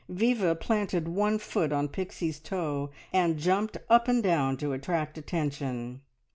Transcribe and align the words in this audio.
Viva 0.09 0.55
planted 0.55 1.07
one 1.07 1.37
foot 1.37 1.71
on 1.71 1.87
Pixie's 1.87 2.39
toe, 2.39 2.89
and 3.13 3.37
jumped 3.37 3.77
up 3.87 4.07
and 4.07 4.23
down 4.23 4.57
to 4.57 4.73
attract 4.73 5.15
attention. 5.15 6.01